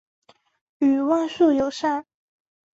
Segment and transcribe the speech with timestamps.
[0.79, 2.07] 与万树友善。